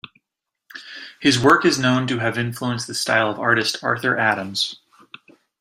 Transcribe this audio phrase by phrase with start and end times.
[1.19, 4.79] His work is known to have influenced the style of artist Arthur Adams.